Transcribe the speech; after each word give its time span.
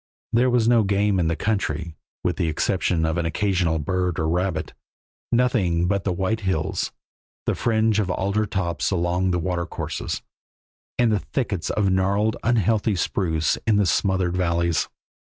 There 0.33 0.49
was 0.49 0.67
no 0.67 0.81
game 0.81 1.19
in 1.19 1.27
the 1.27 1.35
country, 1.35 1.95
with 2.23 2.37
the 2.37 2.47
exception 2.47 3.05
of 3.05 3.19
an 3.19 3.27
occasional 3.27 3.77
bird 3.77 4.17
or 4.17 4.27
rabbit, 4.27 4.73
nothing 5.31 5.87
but 5.87 6.05
the 6.05 6.11
white 6.11 6.39
hills, 6.39 6.91
the 7.45 7.53
fringe 7.53 7.99
of 7.99 8.09
alder 8.09 8.47
tops 8.47 8.89
along 8.89 9.29
the 9.29 9.37
watercourses, 9.37 10.23
and 10.97 11.11
the 11.11 11.19
thickets 11.19 11.69
of 11.69 11.91
gnarled, 11.91 12.35
unhealthy 12.41 12.95
spruce 12.95 13.59
in 13.67 13.75
the 13.75 13.85
smothered 13.85 14.35
valleys. 14.35 14.89